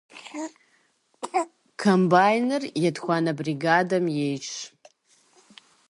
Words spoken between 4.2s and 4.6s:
ейщ.